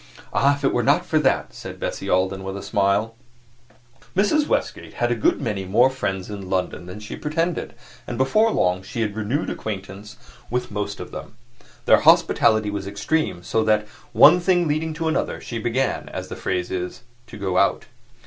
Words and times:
"Ah, 0.33 0.55
if 0.55 0.63
it 0.63 0.73
were 0.73 0.81
not 0.81 1.05
for 1.05 1.19
that!" 1.19 1.53
said 1.53 1.79
Bessie 1.79 2.09
Alden 2.09 2.43
with 2.43 2.57
a 2.57 2.63
smile. 2.63 3.13
Mrs. 4.15 4.47
Westgate 4.47 4.95
had 4.95 5.11
a 5.11 5.15
good 5.15 5.39
many 5.39 5.63
more 5.63 5.91
friends 5.91 6.27
in 6.27 6.49
London 6.49 6.87
than 6.87 6.99
she 6.99 7.15
pretended, 7.15 7.75
and 8.07 8.17
before 8.17 8.49
long 8.49 8.81
she 8.81 9.01
had 9.01 9.15
renewed 9.15 9.51
acquaintance 9.51 10.17
with 10.49 10.71
most 10.71 10.99
of 10.99 11.11
them. 11.11 11.35
Their 11.85 11.99
hospitality 11.99 12.71
was 12.71 12.87
extreme, 12.87 13.43
so 13.43 13.63
that, 13.65 13.87
one 14.11 14.39
thing 14.39 14.67
leading 14.67 14.95
to 14.95 15.07
another, 15.07 15.39
she 15.39 15.59
began, 15.59 16.09
as 16.09 16.29
the 16.29 16.35
phrase 16.35 16.71
is, 16.71 17.03
to 17.27 17.37
go 17.37 17.59
out. 17.59 17.85